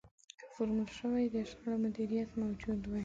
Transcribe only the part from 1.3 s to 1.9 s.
د شخړې